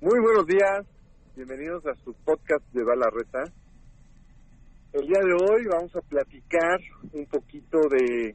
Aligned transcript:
Muy 0.00 0.18
buenos 0.20 0.46
días, 0.46 0.86
bienvenidos 1.36 1.84
a 1.86 1.94
su 2.04 2.14
podcast 2.24 2.64
de 2.72 2.84
Balarreta. 2.84 3.42
El 4.92 5.06
día 5.06 5.20
de 5.24 5.32
hoy 5.34 5.64
vamos 5.70 5.94
a 5.96 6.00
platicar 6.02 6.80
un 7.12 7.26
poquito 7.26 7.78
de 7.90 8.34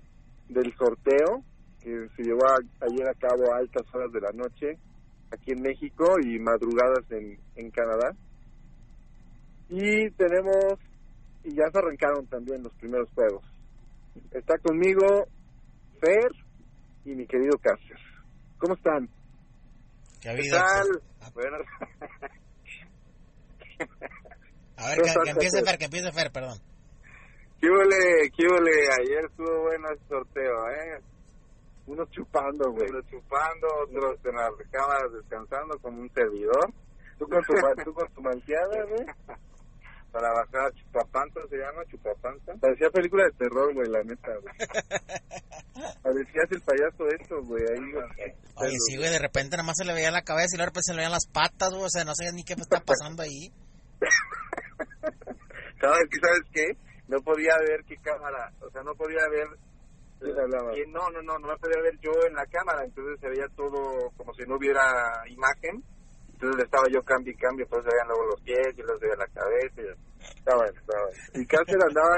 del 0.49 0.73
sorteo 0.78 1.44
que 1.81 2.08
se 2.15 2.24
llevó 2.24 2.46
a- 2.46 2.85
ayer 2.85 3.08
a 3.08 3.13
cabo 3.13 3.51
a 3.53 3.58
altas 3.58 3.83
horas 3.96 4.12
de 4.12 4.22
la 4.22 4.31
noche 4.33 4.78
aquí 5.31 5.51
en 5.53 5.62
México 5.62 6.17
y 6.22 6.37
madrugadas 6.40 7.10
en, 7.12 7.40
en 7.56 7.72
Canadá. 7.72 8.12
Y 9.69 10.10
tenemos, 10.12 10.76
y 11.46 11.56
ya 11.56 11.69
se 11.72 11.79
arrancaron 11.79 12.28
también 12.28 12.62
los 12.62 12.74
primeros 12.76 13.10
juegos. 13.15 13.44
Está 14.31 14.58
conmigo 14.60 15.28
Fer 16.05 16.31
y 17.05 17.16
mi 17.16 17.25
querido 17.27 17.57
Cáceres. 17.59 18.02
¿Cómo 18.59 18.75
están? 18.75 19.09
¿Qué 20.21 20.29
ha 20.29 20.34
¿Qué 20.35 20.39
habido? 20.39 20.57
tal? 20.57 20.88
pues? 21.20 21.34
Bueno, 21.34 21.57
A 24.77 24.88
ver, 24.89 24.98
que, 25.02 25.13
que 25.23 25.29
empiece 25.31 25.63
Fer, 25.63 25.77
que 25.77 25.85
empiece 25.85 26.12
Fer, 26.12 26.31
perdón. 26.31 26.59
¿qué 27.59 27.67
huele? 27.70 28.29
¿Qué 28.38 28.45
huele? 28.45 28.71
Ayer 28.99 29.26
estuvo 29.26 29.62
bueno 29.63 29.89
el 29.89 29.99
sorteo, 30.07 30.70
¿eh? 30.70 31.02
Unos 31.88 32.09
chupando, 32.12 32.71
güey. 32.71 32.90
Unos 32.90 33.05
chupando, 33.09 33.67
otros 33.84 34.20
en 34.26 34.35
las 34.35 34.51
cámaras 34.71 35.12
descansando 35.13 35.77
como 35.79 36.01
un 36.01 36.09
servidor. 36.13 36.73
Tú 37.17 37.27
con 37.27 37.41
tu, 37.43 37.53
tú 37.84 37.93
con 37.93 38.07
tu 38.13 38.21
malteada, 38.21 38.84
güey. 38.90 39.05
Para 40.15 40.31
bajar 40.31 40.71
chupapanza, 40.75 41.41
se 41.49 41.57
llama 41.57 41.83
chupapanza. 41.91 42.53
Parecía 42.61 42.89
película 42.89 43.25
de 43.25 43.31
terror, 43.31 43.73
güey, 43.73 43.89
la 43.89 44.01
neta, 44.01 44.31
güey. 44.39 44.55
Parecías 46.03 46.51
el 46.51 46.61
payaso 46.61 47.03
esto, 47.19 47.35
güey, 47.43 47.61
ahí. 47.67 47.91
güey. 47.91 48.33
Oye, 48.55 48.77
sí, 48.87 48.95
güey, 48.95 49.09
de 49.09 49.20
repente 49.20 49.57
nada 49.57 49.67
más 49.67 49.75
se 49.75 49.84
le 49.84 49.93
veía 49.93 50.12
la 50.12 50.21
cabeza 50.21 50.55
y 50.55 50.55
luego 50.55 50.67
de 50.67 50.71
repente 50.71 50.87
se 50.87 50.93
le 50.93 50.99
veían 50.99 51.12
las 51.12 51.27
patas, 51.27 51.71
güey, 51.71 51.84
o 51.84 51.90
sea, 51.90 52.05
no 52.05 52.15
sé 52.15 52.31
ni 52.31 52.45
qué 52.45 52.53
está 52.53 52.79
pasando 52.79 53.23
ahí. 53.23 53.51
¿Sabes 55.84 56.07
qué? 56.07 56.18
¿Sabes 56.23 56.47
qué? 56.53 56.65
No 57.09 57.20
podía 57.20 57.51
ver 57.68 57.84
qué 57.84 57.97
cámara, 57.97 58.53
o 58.62 58.71
sea, 58.71 58.84
no 58.84 58.95
podía 58.95 59.27
ver... 59.27 59.49
No, 60.95 61.09
no, 61.12 61.21
no, 61.23 61.40
no 61.40 61.47
me 61.49 61.57
podía 61.57 61.81
ver 61.84 61.99
yo 61.99 62.12
en 62.25 62.35
la 62.35 62.45
cámara, 62.45 62.85
entonces 62.85 63.20
se 63.20 63.27
veía 63.27 63.49
todo 63.57 64.09
como 64.16 64.34
si 64.34 64.47
no 64.47 64.56
hubiera 64.56 65.12
imagen. 65.28 65.84
Entonces 66.36 66.66
estaba 66.66 66.83
yo 66.91 67.02
cambio 67.03 67.31
y 67.33 67.38
cambio, 67.38 67.66
pues 67.69 67.83
se 67.83 67.89
veían 67.89 68.08
luego 68.08 68.25
los 68.28 68.41
pies 68.41 68.67
y 68.78 68.81
los 68.83 69.00
veía 69.00 69.16
la 69.16 69.28
cabeza. 69.28 69.81
Y... 69.81 70.36
Está 70.38 70.55
bueno. 70.55 70.80
Y 71.33 71.45
Cáceres 71.47 71.83
andaba, 71.88 72.16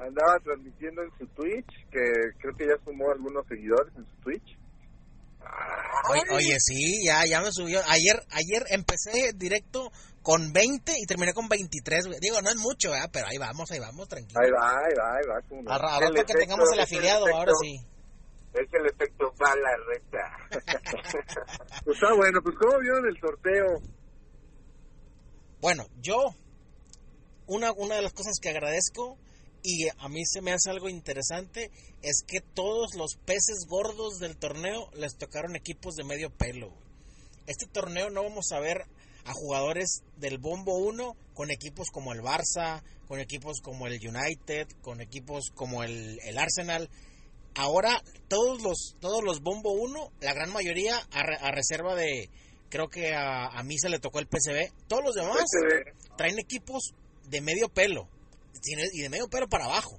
andaba 0.00 0.38
transmitiendo 0.42 1.02
en 1.02 1.10
su 1.18 1.26
Twitch, 1.36 1.70
que 1.90 2.00
creo 2.40 2.56
que 2.56 2.66
ya 2.66 2.74
sumó 2.84 3.10
algunos 3.10 3.46
seguidores 3.46 3.92
en 3.96 4.04
su 4.06 4.16
Twitch. 4.22 4.56
Oye, 6.10 6.22
oye, 6.32 6.56
sí, 6.58 7.02
ya, 7.04 7.24
ya 7.26 7.40
me 7.40 7.50
subió. 7.50 7.80
Ayer, 7.88 8.22
ayer 8.30 8.64
empecé 8.70 9.32
directo 9.34 9.90
con 10.22 10.52
20 10.52 10.92
y 10.98 11.06
terminé 11.06 11.32
con 11.32 11.48
23, 11.48 12.06
güey. 12.06 12.18
Digo, 12.20 12.40
no 12.42 12.50
es 12.50 12.56
mucho, 12.56 12.90
¿verdad? 12.90 13.10
Pero 13.12 13.26
ahí 13.26 13.38
vamos, 13.38 13.70
ahí 13.70 13.78
vamos, 13.78 14.08
tranquilo. 14.08 14.38
Ahí 14.40 14.50
va, 14.50 14.70
ahí 14.70 14.94
va, 14.98 15.16
ahí 15.16 15.26
va. 15.28 15.48
como 15.48 15.62
no. 15.62 15.70
A, 15.72 15.78
ra- 15.78 15.94
a 15.94 15.98
El 15.98 16.14
rato 16.14 16.26
que 16.26 16.34
tengamos 16.34 16.72
el 16.72 16.80
afiliado, 16.80 17.26
ahora 17.34 17.52
sí. 17.62 17.80
Es 18.52 18.68
el 18.72 18.86
efecto 18.86 19.32
bala 19.38 19.70
recta. 19.86 20.20
Pues 21.84 21.96
está 21.96 22.14
bueno, 22.14 22.40
pues 22.42 22.56
¿cómo 22.60 22.78
vieron 22.80 23.06
el 23.06 23.18
sorteo? 23.18 23.80
Bueno, 25.60 25.84
yo, 26.00 26.16
una, 27.46 27.72
una 27.72 27.96
de 27.96 28.02
las 28.02 28.12
cosas 28.12 28.34
que 28.40 28.50
agradezco 28.50 29.18
y 29.62 29.88
a 29.88 30.08
mí 30.08 30.24
se 30.24 30.40
me 30.40 30.52
hace 30.52 30.70
algo 30.70 30.88
interesante 30.88 31.70
es 32.02 32.22
que 32.26 32.40
todos 32.40 32.94
los 32.94 33.16
peces 33.24 33.66
gordos 33.68 34.18
del 34.18 34.36
torneo 34.36 34.90
les 34.94 35.16
tocaron 35.16 35.56
equipos 35.56 35.94
de 35.94 36.04
medio 36.04 36.30
pelo. 36.30 36.72
Este 37.46 37.66
torneo 37.66 38.10
no 38.10 38.22
vamos 38.22 38.52
a 38.52 38.60
ver 38.60 38.86
a 39.24 39.32
jugadores 39.32 40.02
del 40.16 40.38
Bombo 40.38 40.78
1 40.78 41.16
con 41.34 41.50
equipos 41.50 41.88
como 41.90 42.12
el 42.12 42.20
Barça, 42.20 42.82
con 43.06 43.20
equipos 43.20 43.60
como 43.60 43.86
el 43.86 43.98
United, 44.00 44.68
con 44.80 45.00
equipos 45.00 45.50
como 45.54 45.82
el, 45.82 46.18
el 46.22 46.38
Arsenal. 46.38 46.88
Ahora 47.54 48.02
todos 48.28 48.62
los 48.62 48.96
todos 49.00 49.22
los 49.24 49.40
Bombo 49.40 49.72
1, 49.72 50.12
la 50.20 50.32
gran 50.34 50.52
mayoría 50.52 50.96
a, 51.10 51.22
re- 51.22 51.38
a 51.40 51.50
reserva 51.50 51.94
de 51.94 52.30
creo 52.68 52.88
que 52.88 53.12
a, 53.14 53.46
a 53.46 53.62
mí 53.64 53.76
se 53.78 53.88
le 53.88 53.98
tocó 53.98 54.20
el 54.20 54.28
PCB, 54.28 54.72
todos 54.86 55.02
los 55.04 55.14
demás 55.14 55.38
PCB. 55.42 56.16
traen 56.16 56.38
equipos 56.38 56.92
de 57.28 57.40
medio 57.40 57.68
pelo 57.68 58.08
y 58.92 59.00
de 59.02 59.08
medio 59.08 59.26
pelo 59.28 59.48
para 59.48 59.64
abajo. 59.64 59.98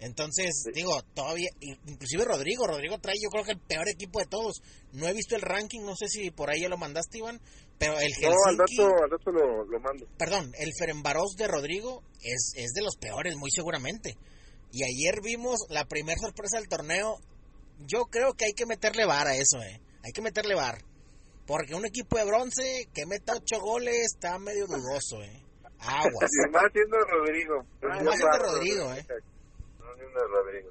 Entonces, 0.00 0.62
digo, 0.74 1.02
todavía, 1.14 1.48
inclusive 1.86 2.24
Rodrigo, 2.24 2.66
Rodrigo 2.68 2.98
trae 3.00 3.16
yo 3.20 3.28
creo 3.30 3.42
que 3.44 3.50
el 3.52 3.58
peor 3.58 3.88
equipo 3.88 4.20
de 4.20 4.26
todos. 4.26 4.62
No 4.92 5.08
he 5.08 5.12
visto 5.12 5.34
el 5.34 5.42
ranking, 5.42 5.80
no 5.80 5.96
sé 5.96 6.06
si 6.08 6.30
por 6.30 6.50
ahí 6.50 6.60
ya 6.62 6.68
lo 6.68 6.76
mandaste, 6.76 7.18
Iván, 7.18 7.40
pero 7.78 7.98
el 7.98 8.12
No, 8.22 8.28
al 8.46 8.56
Helsinki, 8.56 8.76
rato, 8.82 9.02
al 9.02 9.10
rato 9.10 9.30
lo, 9.32 9.64
lo 9.64 9.80
mando. 9.80 10.06
perdón, 10.16 10.52
el 10.58 10.70
Ferenbaros 10.78 11.34
de 11.36 11.48
Rodrigo 11.48 12.02
es, 12.22 12.52
es 12.54 12.70
de 12.74 12.82
los 12.82 12.94
peores, 12.96 13.34
muy 13.36 13.50
seguramente. 13.50 14.16
Y 14.70 14.84
ayer 14.84 15.20
vimos 15.22 15.66
la 15.70 15.84
primera 15.86 16.18
sorpresa 16.20 16.58
del 16.58 16.68
torneo. 16.68 17.16
Yo 17.86 18.06
creo 18.06 18.34
que 18.34 18.46
hay 18.46 18.52
que 18.52 18.66
meterle 18.66 19.06
bar 19.06 19.26
a 19.26 19.34
eso, 19.34 19.62
eh. 19.62 19.80
Hay 20.04 20.12
que 20.12 20.22
meterle 20.22 20.54
bar. 20.54 20.78
Porque 21.46 21.74
un 21.74 21.86
equipo 21.86 22.18
de 22.18 22.26
bronce 22.26 22.88
que 22.92 23.06
meta 23.06 23.34
ocho 23.34 23.60
goles 23.60 24.12
está 24.14 24.38
medio 24.38 24.66
dudoso, 24.66 25.22
eh. 25.22 25.42
Aguas. 25.80 26.30
Más 26.52 26.72
siendo 26.72 26.98
Rodrigo. 26.98 27.64
Ah, 27.82 28.02
más 28.02 28.16
siendo 28.16 28.38
Rodrigo, 28.38 28.92
eh. 28.94 29.06
Más 29.78 29.96
siendo 29.96 30.28
Rodrigo. 30.28 30.70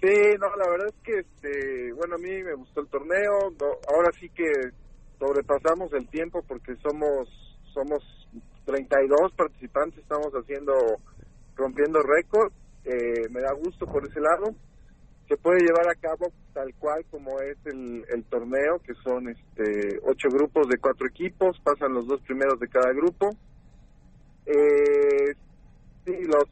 Sí, 0.00 0.36
no, 0.38 0.56
la 0.56 0.68
verdad 0.68 0.88
es 0.88 1.02
que, 1.02 1.18
este, 1.18 1.92
bueno, 1.94 2.16
a 2.16 2.18
mí 2.18 2.42
me 2.42 2.54
gustó 2.54 2.80
el 2.80 2.88
torneo. 2.88 3.52
ahora 3.88 4.10
sí 4.20 4.28
que 4.28 4.44
sobrepasamos 5.18 5.92
el 5.94 6.06
tiempo 6.10 6.42
porque 6.46 6.76
somos 6.82 7.28
somos 7.72 8.02
32 8.64 9.32
participantes, 9.36 9.98
estamos 10.00 10.32
haciendo, 10.32 10.72
rompiendo 11.54 12.00
récord. 12.00 12.52
Eh, 12.86 13.28
me 13.30 13.40
da 13.40 13.52
gusto 13.52 13.84
por 13.84 14.06
ese 14.06 14.20
lado. 14.20 14.54
Se 15.28 15.36
puede 15.36 15.58
llevar 15.58 15.88
a 15.88 16.00
cabo 16.00 16.30
tal 16.54 16.72
cual 16.78 17.04
como 17.10 17.40
es 17.40 17.58
el, 17.64 18.04
el 18.08 18.24
torneo, 18.26 18.78
que 18.86 18.94
son 19.02 19.28
este 19.28 19.98
ocho 20.04 20.28
grupos 20.30 20.68
de 20.68 20.78
cuatro 20.78 21.08
equipos, 21.08 21.58
pasan 21.64 21.94
los 21.94 22.06
dos 22.06 22.20
primeros 22.22 22.60
de 22.60 22.68
cada 22.68 22.92
grupo. 22.92 23.30
Eh, 24.46 25.34
sí, 26.04 26.12
los 26.26 26.44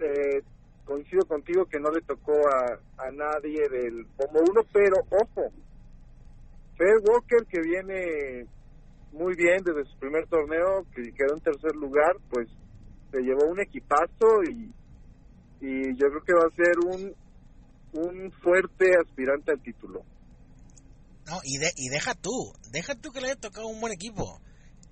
eh, 0.00 0.42
coincido 0.84 1.24
contigo 1.24 1.64
que 1.64 1.80
no 1.80 1.90
le 1.90 2.02
tocó 2.02 2.34
a, 2.34 3.06
a 3.06 3.10
nadie 3.10 3.66
del 3.70 4.04
Bombo 4.16 4.40
1, 4.40 4.60
pero 4.74 4.96
ojo, 5.10 5.50
Fair 6.76 6.98
Walker 7.08 7.46
que 7.48 7.60
viene 7.62 8.46
muy 9.12 9.34
bien 9.36 9.62
desde 9.64 9.84
su 9.90 9.98
primer 9.98 10.26
torneo, 10.26 10.84
que 10.94 11.02
quedó 11.12 11.34
en 11.34 11.40
tercer 11.40 11.74
lugar, 11.76 12.14
pues 12.30 12.46
se 13.10 13.22
llevó 13.22 13.46
un 13.46 13.60
equipazo 13.60 14.42
y, 14.50 14.70
y 15.60 15.90
yo 15.98 16.06
creo 16.08 16.24
que 16.26 16.32
va 16.34 16.46
a 16.46 16.56
ser 16.56 16.78
un, 16.84 17.14
un 17.92 18.32
fuerte 18.42 18.86
aspirante 19.06 19.52
al 19.52 19.62
título. 19.62 20.02
No, 21.26 21.40
y, 21.44 21.58
de, 21.58 21.70
y 21.76 21.88
deja 21.88 22.14
tú, 22.14 22.52
deja 22.70 22.94
tú 22.94 23.10
que 23.10 23.20
le 23.20 23.26
haya 23.28 23.36
tocado 23.40 23.66
un 23.66 23.80
buen 23.80 23.92
equipo. 23.92 24.40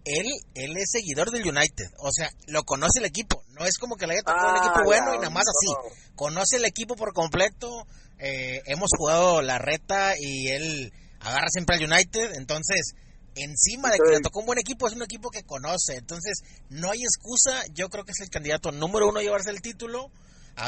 Él, 0.04 0.26
él 0.54 0.76
es 0.76 0.90
seguidor 0.92 1.30
del 1.32 1.48
United, 1.48 1.86
o 1.98 2.10
sea, 2.12 2.30
lo 2.46 2.62
conoce 2.62 3.00
el 3.00 3.06
equipo. 3.06 3.42
No 3.58 3.64
es 3.64 3.76
como 3.78 3.96
que 3.96 4.06
le 4.06 4.12
haya 4.14 4.22
tocado 4.22 4.50
un 4.52 4.56
Ah, 4.56 4.64
equipo 4.64 4.84
bueno 4.84 5.14
y 5.14 5.18
nada 5.18 5.30
más 5.30 5.44
no. 5.46 5.50
así. 5.90 5.94
Conoce 6.14 6.56
el 6.56 6.64
equipo 6.64 6.94
por 6.94 7.12
completo. 7.12 7.86
eh, 8.18 8.60
hemos 8.66 8.90
jugado 8.96 9.42
la 9.42 9.58
reta 9.58 10.14
y 10.18 10.48
él 10.48 10.92
agarra 11.20 11.48
siempre 11.48 11.76
al 11.76 11.84
United. 11.90 12.34
Entonces, 12.36 12.92
encima 13.34 13.90
de 13.90 13.98
que 13.98 14.12
le 14.12 14.20
tocó 14.20 14.40
un 14.40 14.46
buen 14.46 14.58
equipo, 14.58 14.86
es 14.86 14.94
un 14.94 15.02
equipo 15.02 15.30
que 15.30 15.42
conoce. 15.42 15.96
Entonces, 15.96 16.38
no 16.70 16.90
hay 16.92 17.00
excusa. 17.02 17.64
Yo 17.74 17.88
creo 17.88 18.04
que 18.04 18.12
es 18.12 18.20
el 18.20 18.30
candidato 18.30 18.70
número 18.72 19.08
uno 19.08 19.18
a 19.18 19.22
llevarse 19.22 19.50
el 19.50 19.60
título. 19.60 20.10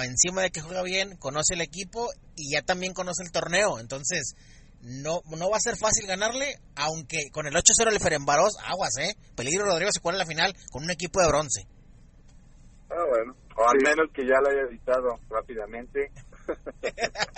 Encima 0.04 0.42
de 0.42 0.50
que 0.50 0.60
juega 0.60 0.82
bien, 0.82 1.16
conoce 1.16 1.54
el 1.54 1.60
equipo 1.62 2.08
y 2.36 2.52
ya 2.54 2.62
también 2.62 2.92
conoce 2.92 3.22
el 3.24 3.30
torneo. 3.32 3.78
Entonces, 3.80 4.34
no, 4.82 5.20
no 5.26 5.50
va 5.50 5.56
a 5.56 5.60
ser 5.60 5.76
fácil 5.76 6.06
ganarle, 6.06 6.56
aunque 6.76 7.30
con 7.32 7.46
el 7.46 7.54
8-0 7.54 7.90
el 7.92 8.00
Ferenbaros, 8.00 8.56
aguas, 8.64 8.96
¿eh? 9.00 9.14
Peligro 9.36 9.64
Rodrigo 9.64 9.90
se 9.92 10.00
cuela 10.00 10.16
en 10.16 10.20
la 10.20 10.26
final 10.26 10.54
con 10.70 10.84
un 10.84 10.90
equipo 10.90 11.20
de 11.20 11.28
bronce. 11.28 11.62
Ah, 12.90 13.04
bueno. 13.08 13.34
O 13.56 13.68
al 13.68 13.78
Sí. 13.80 13.84
menos 13.86 14.06
que 14.14 14.22
ya 14.22 14.40
lo 14.40 14.48
haya 14.50 14.62
editado 14.70 15.18
rápidamente. 15.30 16.10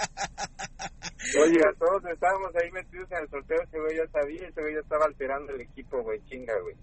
Oye, 1.43 1.61
a 1.61 1.73
todos 1.79 2.02
estábamos 2.12 2.50
ahí 2.61 2.70
metidos 2.73 3.11
en 3.12 3.19
el 3.19 3.29
sorteo, 3.31 3.56
ese 3.62 3.79
güey 3.79 3.97
ya 3.97 4.06
sabía, 4.11 4.49
ese 4.49 4.61
güey 4.61 4.75
ya 4.75 4.81
estaba 4.81 5.05
alterando 5.06 5.52
el 5.55 5.61
equipo, 5.62 6.02
güey, 6.02 6.19
chinga, 6.29 6.55
güey. 6.62 6.75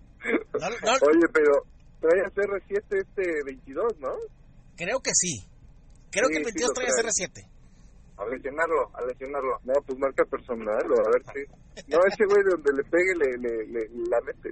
No, 0.54 0.70
no, 0.70 0.94
oye, 1.08 1.28
pero 1.34 1.52
trae 2.00 2.22
a 2.22 2.30
CR7 2.32 3.02
este 3.02 3.44
22, 3.46 4.00
¿no? 4.00 4.10
creo 4.76 5.00
que 5.00 5.12
sí. 5.14 5.44
Creo 6.12 6.28
Sí, 6.28 6.34
que 6.34 6.38
el 6.40 6.46
sí 6.46 6.52
22 6.52 6.68
lo 6.70 6.74
trae 6.74 6.88
trae. 6.88 7.04
CR7. 7.12 7.50
A 8.18 8.26
lesionarlo, 8.26 8.90
a 8.96 9.06
lesionarlo. 9.06 9.60
No, 9.64 9.74
pues 9.86 10.00
marca 10.00 10.26
personal, 10.26 10.78
a 10.84 11.10
ver 11.12 11.24
si. 11.34 11.86
No, 11.92 12.00
ese 12.08 12.26
güey 12.26 12.44
donde 12.50 12.72
le 12.74 12.84
pegue 12.84 13.14
le, 13.16 13.38
le, 13.38 13.68
le- 13.68 13.90
la 14.10 14.20
mete. 14.22 14.50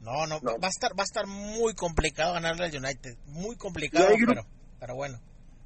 No, 0.00 0.26
no, 0.26 0.38
No. 0.40 0.58
va 0.58 0.68
a 0.68 0.70
estar 0.70 0.92
va 0.92 1.02
a 1.02 1.04
estar 1.04 1.26
muy 1.26 1.74
complicado 1.74 2.34
ganarle 2.34 2.64
al 2.66 2.76
United, 2.76 3.16
muy 3.26 3.56
complicado, 3.56 4.06
pero 4.26 4.42
pero 4.80 4.94
bueno. 4.94 5.18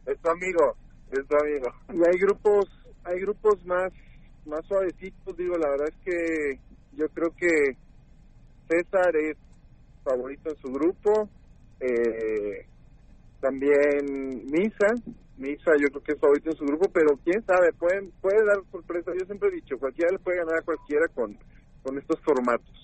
Es 0.06 0.18
tu 0.20 0.30
amigo, 0.30 0.74
es 1.12 1.26
tu 1.28 1.36
amigo. 1.36 1.68
Y 1.92 2.08
hay 2.08 2.18
grupos, 2.20 2.64
hay 3.04 3.20
grupos 3.20 3.64
más, 3.66 3.92
más 4.46 4.60
suavecitos, 4.66 5.36
digo, 5.36 5.56
la 5.58 5.68
verdad 5.70 5.88
es 5.88 5.96
que 6.04 6.60
yo 6.96 7.06
creo 7.10 7.30
que 7.36 7.76
César 8.68 9.14
es 9.16 9.36
favorito 10.02 10.50
en 10.50 10.56
su 10.56 10.72
grupo, 10.72 11.28
eh, 11.80 12.66
también 13.40 14.44
Misa, 14.46 14.92
Misa 15.36 15.72
yo 15.80 15.88
creo 15.88 16.02
que 16.04 16.12
es 16.12 16.20
favorito 16.20 16.50
en 16.50 16.56
su 16.56 16.64
grupo, 16.64 16.90
pero 16.92 17.16
quién 17.24 17.44
sabe, 17.46 17.72
pueden, 17.78 18.10
puede 18.20 18.44
dar 18.44 18.60
sorpresa, 18.70 19.10
yo 19.18 19.26
siempre 19.26 19.48
he 19.48 19.56
dicho, 19.56 19.78
cualquiera 19.78 20.12
le 20.12 20.18
puede 20.18 20.38
ganar 20.38 20.60
a 20.60 20.64
cualquiera 20.64 21.06
con, 21.14 21.36
con 21.82 21.98
estos 21.98 22.20
formatos. 22.24 22.76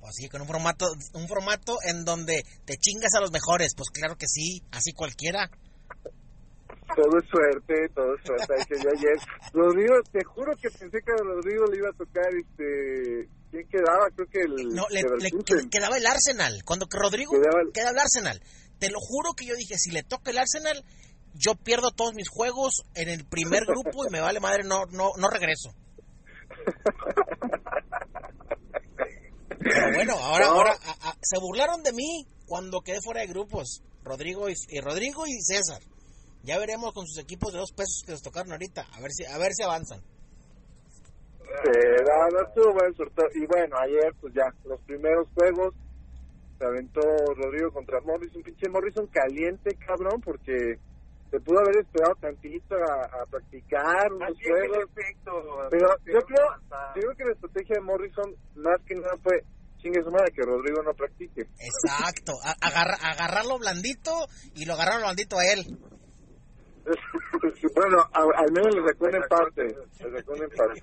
Pues 0.00 0.14
sí, 0.14 0.28
con 0.28 0.42
un 0.42 0.46
formato, 0.46 0.86
un 1.14 1.28
formato 1.28 1.74
en 1.86 2.04
donde 2.04 2.42
te 2.64 2.74
chingas 2.76 3.14
a 3.16 3.20
los 3.20 3.32
mejores, 3.32 3.74
pues 3.76 3.90
claro 3.90 4.16
que 4.16 4.26
sí, 4.26 4.62
así 4.72 4.92
cualquiera. 4.92 5.50
Todo 6.96 7.18
es 7.18 7.28
suerte, 7.28 7.74
todo 7.94 8.14
es 8.16 8.24
suerte. 8.24 8.54
Yo 8.82 8.88
ayer, 8.88 9.18
Rodrigo, 9.52 9.94
te 10.10 10.24
juro 10.24 10.52
que 10.60 10.70
pensé 10.70 10.98
que 11.04 11.12
a 11.12 11.22
Rodrigo 11.22 11.66
le 11.66 11.76
iba 11.78 11.90
a 11.90 11.92
tocar, 11.92 12.26
este, 12.32 13.28
¿quién 13.50 13.68
quedaba? 13.68 14.08
Creo 14.16 14.26
que 14.28 14.40
el. 14.40 14.68
No, 14.74 14.84
le, 14.88 15.02
le 15.02 15.68
quedaba 15.68 15.98
el 15.98 16.06
Arsenal. 16.06 16.62
Cuando 16.64 16.86
Rodrigo 16.90 17.32
quedaba 17.32 17.60
el... 17.60 17.72
queda 17.72 17.90
el 17.90 17.98
Arsenal. 17.98 18.40
Te 18.78 18.90
lo 18.90 19.00
juro 19.00 19.32
que 19.34 19.46
yo 19.46 19.54
dije, 19.56 19.76
si 19.76 19.90
le 19.90 20.02
toca 20.02 20.30
el 20.30 20.38
Arsenal, 20.38 20.84
yo 21.34 21.54
pierdo 21.54 21.90
todos 21.90 22.14
mis 22.14 22.28
juegos 22.28 22.84
en 22.94 23.08
el 23.08 23.24
primer 23.24 23.64
grupo 23.64 24.06
y 24.06 24.10
me 24.10 24.20
vale 24.20 24.40
madre, 24.40 24.64
no, 24.64 24.86
no, 24.86 25.10
no 25.16 25.28
regreso. 25.30 25.74
Pero 29.60 29.92
bueno, 29.94 30.14
ahora, 30.14 30.46
ahora 30.46 30.72
a, 30.72 31.10
a, 31.10 31.16
se 31.20 31.38
burlaron 31.40 31.82
de 31.82 31.92
mí 31.92 32.26
cuando 32.46 32.80
quedé 32.80 33.00
fuera 33.02 33.20
de 33.20 33.26
grupos. 33.26 33.82
Rodrigo 34.04 34.48
y, 34.48 34.54
y, 34.68 34.80
Rodrigo 34.80 35.26
y 35.26 35.40
César. 35.42 35.82
Ya 36.42 36.58
veremos 36.58 36.92
con 36.94 37.06
sus 37.06 37.18
equipos 37.22 37.52
de 37.52 37.58
dos 37.58 37.72
pesos 37.72 38.02
que 38.06 38.12
les 38.12 38.22
tocaron 38.22 38.52
ahorita, 38.52 38.86
a 38.92 39.00
ver 39.00 39.10
si, 39.10 39.24
a 39.24 39.36
ver 39.38 39.52
si 39.52 39.62
avanzan. 39.64 40.00
Sí, 41.40 41.80
no, 42.06 42.28
no 42.30 42.46
estuvo 42.46 42.72
buen 42.74 42.94
sorteo. 42.94 43.26
Y 43.34 43.46
bueno, 43.46 43.76
ayer 43.78 44.14
pues 44.20 44.32
ya, 44.34 44.44
los 44.64 44.80
primeros 44.82 45.26
juegos 45.34 45.74
se 46.58 46.64
aventó 46.64 47.00
Rodrigo 47.36 47.70
contra 47.72 48.00
Morrison, 48.00 48.42
pinche 48.42 48.68
Morrison 48.68 49.06
caliente, 49.06 49.76
cabrón, 49.86 50.20
porque 50.20 50.78
se 51.30 51.40
pudo 51.40 51.60
haber 51.60 51.78
esperado 51.78 52.14
tantito 52.20 52.74
a, 52.74 53.22
a 53.22 53.26
practicar 53.26 54.12
unos 54.12 54.30
Así 54.30 54.48
juegos. 54.48 54.78
Perfecto, 54.94 55.30
pero 55.70 55.88
yo 56.06 56.20
creo, 56.26 56.46
yo 56.96 57.00
creo 57.00 57.16
que 57.16 57.24
la 57.24 57.32
estrategia 57.32 57.74
de 57.76 57.82
Morrison 57.82 58.34
más 58.56 58.80
que 58.86 58.94
nada 58.94 59.16
fue 59.22 59.42
chingue 59.78 60.02
su 60.02 60.10
madre 60.10 60.32
que 60.34 60.42
Rodrigo 60.42 60.82
no 60.82 60.92
practique. 60.94 61.42
Exacto, 61.60 62.32
agarra, 62.60 62.96
agarrarlo 63.00 63.58
blandito 63.58 64.10
y 64.54 64.64
lo 64.64 64.74
agarraron 64.74 65.02
blandito 65.02 65.38
a 65.38 65.44
él. 65.52 65.64
bueno, 67.76 67.98
a, 68.12 68.20
al 68.20 68.52
menos 68.52 68.74
le 68.74 68.82
recuerden 68.82 69.22
parte, 69.28 69.62
le 69.62 70.10
recuerden 70.10 70.50
parte. 70.56 70.80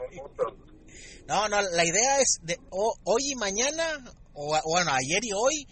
No, 1.27 1.47
no, 1.47 1.61
la 1.61 1.85
idea 1.85 2.19
es 2.19 2.39
de 2.43 2.57
o, 2.69 2.95
hoy 3.03 3.31
y 3.31 3.35
mañana, 3.35 3.83
o 4.33 4.57
bueno, 4.65 4.91
ayer 4.91 5.23
y 5.23 5.33
hoy, 5.33 5.67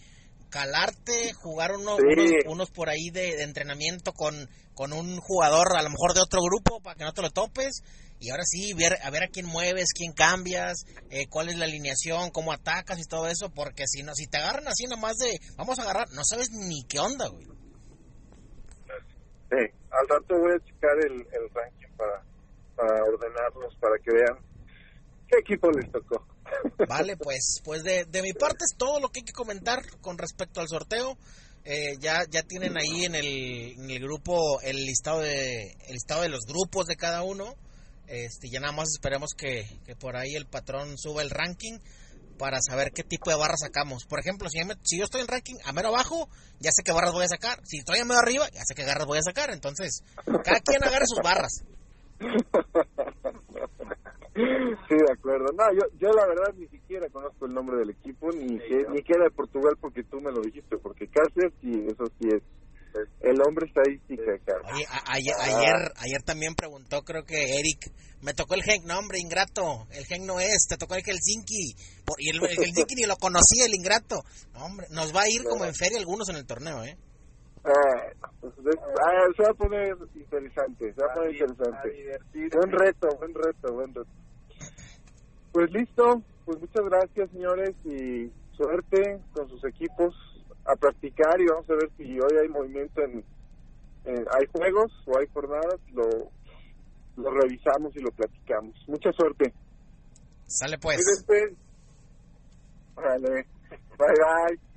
calarte, 0.50 1.34
jugar 1.34 1.72
uno, 1.76 1.98
sí. 1.98 2.04
unos, 2.04 2.32
unos, 2.46 2.72
por 2.72 2.90
ahí 2.90 3.10
de, 3.10 3.38
de, 3.38 3.44
entrenamiento 3.44 4.14
con, 4.14 4.50
con 4.74 4.94
un 4.94 5.20
jugador, 5.20 5.76
a 5.76 5.82
lo 5.84 5.90
mejor 5.90 6.14
de 6.14 6.22
otro 6.22 6.42
grupo, 6.42 6.80
para 6.82 6.96
que 6.96 7.04
no 7.04 7.14
te 7.14 7.22
lo 7.22 7.32
topes. 7.32 7.82
Y 8.20 8.30
ahora 8.30 8.44
sí, 8.46 8.74
ver, 8.74 8.98
a 9.04 9.10
ver 9.10 9.24
a 9.24 9.28
quién 9.28 9.46
mueves, 9.46 9.90
quién 9.94 10.14
cambias, 10.14 10.86
eh, 11.10 11.28
cuál 11.28 11.50
es 11.50 11.58
la 11.58 11.66
alineación, 11.66 12.32
cómo 12.32 12.54
atacas 12.54 13.00
y 13.00 13.04
todo 13.04 13.28
eso. 13.28 13.50
Porque 13.50 13.84
si 13.86 14.02
no 14.02 14.14
si 14.16 14.28
te 14.28 14.38
agarran 14.38 14.68
así 14.68 14.86
nomás 14.86 15.18
de, 15.18 15.40
vamos 15.58 15.78
a 15.78 15.82
agarrar, 15.82 16.08
no 16.12 16.24
sabes 16.24 16.50
ni 16.52 16.86
qué 16.88 17.00
onda, 17.00 17.28
güey. 17.28 17.46
Sí, 19.50 19.60
al 19.92 20.08
rato 20.08 20.40
voy 20.40 20.54
a 20.54 20.66
checar 20.66 20.98
el, 21.06 21.14
el 21.14 21.50
ranking 21.54 21.98
para, 21.98 22.24
para 22.76 23.04
ordenarlos, 23.04 23.76
para 23.82 23.96
que 23.98 24.12
vean 24.14 24.53
qué 25.34 25.40
equipo 25.40 25.72
les 25.72 25.92
tocó. 25.92 26.26
Vale, 26.88 27.18
pues, 27.18 27.62
pues 27.64 27.84
de, 27.84 28.06
de, 28.06 28.22
mi 28.22 28.34
parte 28.34 28.66
es 28.70 28.78
todo 28.78 29.00
lo 29.00 29.10
que 29.10 29.20
hay 29.20 29.26
que 29.26 29.34
comentar 29.34 29.82
con 30.02 30.18
respecto 30.18 30.62
al 30.62 30.68
sorteo. 30.68 31.18
Eh, 31.66 31.96
ya, 32.00 32.26
ya 32.30 32.44
tienen 32.44 32.78
ahí 32.78 33.06
en 33.06 33.16
el, 33.16 33.74
en 33.78 33.90
el 33.90 34.00
grupo 34.02 34.60
el 34.62 34.86
listado 34.86 35.22
de 35.22 35.72
el 35.88 35.94
listado 35.94 36.24
de 36.24 36.30
los 36.30 36.42
grupos 36.46 36.88
de 36.88 36.96
cada 36.96 37.24
uno. 37.24 37.56
Este, 38.08 38.50
ya 38.50 38.60
nada 38.60 38.74
más 38.74 38.90
esperemos 38.90 39.34
que, 39.34 39.66
que 39.86 39.96
por 39.96 40.18
ahí 40.18 40.36
el 40.36 40.46
patrón 40.46 40.98
suba 40.98 41.22
el 41.22 41.30
ranking 41.30 41.80
para 42.38 42.58
saber 42.62 42.92
qué 42.92 43.04
tipo 43.04 43.30
de 43.30 43.38
barras 43.38 43.62
sacamos. 43.62 44.06
Por 44.06 44.20
ejemplo, 44.20 44.50
si 44.50 44.64
me, 44.66 44.76
si 44.84 44.98
yo 44.98 45.06
estoy 45.06 45.22
en 45.22 45.28
ranking 45.28 45.56
a 45.64 45.72
mero 45.72 45.88
abajo, 45.90 46.28
ya 46.60 46.72
sé 46.72 46.84
qué 46.84 46.92
barras 46.92 47.14
voy 47.14 47.24
a 47.24 47.30
sacar. 47.30 47.60
Si 47.64 47.78
estoy 47.78 48.00
a 48.00 48.06
mero 48.06 48.20
arriba, 48.20 48.50
ya 48.50 48.62
sé 48.66 48.76
qué 48.76 48.86
barras 48.86 49.08
voy 49.08 49.20
a 49.20 49.24
sacar. 49.24 49.52
Entonces, 49.52 50.04
cada 50.26 50.60
quien 50.60 50.84
agarre 50.84 51.06
sus 51.08 51.20
barras. 51.24 51.64
Sí, 54.88 54.96
de 54.96 55.14
acuerdo. 55.14 55.46
No, 55.54 55.64
yo, 55.74 55.82
yo 56.00 56.12
la 56.14 56.26
verdad 56.28 56.54
ni 56.56 56.68
siquiera 56.68 57.08
conozco 57.10 57.46
el 57.46 57.54
nombre 57.54 57.78
del 57.78 57.92
equipo, 57.92 58.32
ni 58.32 58.60
sí, 58.60 58.68
que, 58.68 58.86
ni 58.90 59.02
que 59.02 59.14
era 59.14 59.26
de 59.26 59.32
Portugal 59.32 59.74
porque 59.80 60.04
tú 60.04 60.20
me 60.22 60.32
lo 60.32 60.42
dijiste, 60.42 60.78
porque 60.78 61.08
Cáceres 61.08 61.54
sí, 61.62 61.72
eso 61.88 62.06
sí 62.20 62.30
es 62.30 62.44
el 63.22 63.42
hombre 63.42 63.68
estadística, 63.68 64.34
Oye, 64.72 64.86
a, 64.88 65.14
ayer, 65.14 65.34
ah. 65.38 65.44
ayer, 65.44 65.92
ayer 65.98 66.22
también 66.24 66.56
preguntó, 66.56 67.02
creo 67.02 67.24
que 67.24 67.58
Eric, 67.58 67.92
me 68.22 68.34
tocó 68.34 68.54
el 68.54 68.64
Genk, 68.64 68.86
no 68.86 69.00
hombre, 69.00 69.20
ingrato, 69.20 69.88
el 69.92 70.06
Genk 70.06 70.26
no 70.26 70.40
es, 70.40 70.68
te 70.70 70.78
tocó 70.78 70.96
el 70.96 71.04
Helsinki, 71.04 71.74
por, 72.06 72.22
y 72.22 72.30
el, 72.30 72.38
el 72.44 72.58
Helsinki 72.58 72.96
ni 72.96 73.06
lo 73.06 73.16
conocía, 73.16 73.66
el 73.66 73.74
ingrato. 73.74 74.24
No, 74.54 74.66
hombre, 74.66 74.88
nos 74.92 75.14
va 75.16 75.22
a 75.22 75.30
ir 75.30 75.44
como 75.44 75.66
en 75.66 75.74
feria 75.74 75.98
algunos 75.98 76.30
en 76.30 76.36
el 76.36 76.46
torneo, 76.46 76.84
¿eh? 76.84 76.98
Ah, 77.66 78.12
se 79.36 79.44
va 79.44 79.50
a 79.50 79.54
poner 79.54 79.96
interesante, 80.16 80.94
se 80.94 81.02
va 81.02 81.12
a 81.12 81.16
poner 81.16 81.32
interesante. 81.32 82.20
Buen 82.34 82.72
reto, 82.72 83.08
buen 83.18 83.34
reto, 83.34 83.74
buen 83.74 83.94
reto. 83.94 84.10
Pues 85.54 85.72
listo, 85.72 86.22
pues 86.46 86.60
muchas 86.60 86.84
gracias 86.86 87.30
señores 87.30 87.76
y 87.86 88.32
suerte 88.58 89.22
con 89.34 89.48
sus 89.50 89.64
equipos 89.66 90.16
a 90.66 90.76
practicar 90.76 91.40
y 91.40 91.46
vamos 91.46 91.70
a 91.70 91.76
ver 91.76 91.90
si 91.96 92.20
hoy 92.20 92.38
hay 92.42 92.50
movimiento 92.50 93.02
en, 93.02 93.24
en 94.06 94.26
hay 94.32 94.48
juegos 94.52 94.92
o 95.06 95.18
hay 95.18 95.28
jornadas, 95.32 95.80
lo, 95.94 96.10
lo 97.18 97.32
revisamos 97.32 97.96
y 97.96 98.00
lo 98.00 98.10
platicamos. 98.12 98.76
Mucha 98.88 99.12
suerte. 99.14 99.54
Sale 100.48 100.78
pues. 100.80 101.00
Vale. 102.96 103.46
Bye 103.98 104.08
bye. 104.08 104.73